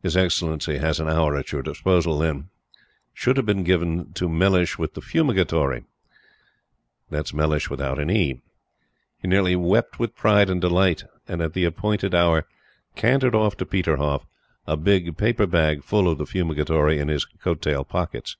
His 0.00 0.16
Excellency 0.16 0.78
has 0.78 1.00
an 1.00 1.08
hour 1.08 1.36
at 1.36 1.50
your 1.50 1.60
disposal 1.60 2.16
then," 2.20 2.50
should 3.12 3.44
be 3.44 3.52
given 3.64 4.12
to 4.12 4.28
Mellish 4.28 4.78
with 4.78 4.94
the 4.94 5.00
Fumigatory. 5.00 5.84
He 7.10 7.58
nearly 9.24 9.56
wept 9.56 9.98
with 9.98 10.14
pride 10.14 10.48
and 10.50 10.60
delight, 10.60 11.02
and 11.26 11.42
at 11.42 11.52
the 11.52 11.64
appointed 11.64 12.14
hour 12.14 12.46
cantered 12.94 13.34
off 13.34 13.56
to 13.56 13.66
Peterhoff, 13.66 14.24
a 14.68 14.76
big 14.76 15.16
paper 15.16 15.48
bag 15.48 15.82
full 15.82 16.06
of 16.08 16.18
the 16.18 16.26
Fumigatory 16.26 17.00
in 17.00 17.08
his 17.08 17.24
coat 17.24 17.60
tail 17.60 17.82
pockets. 17.82 18.36